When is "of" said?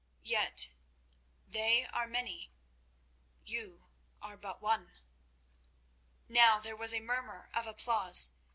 7.53-7.67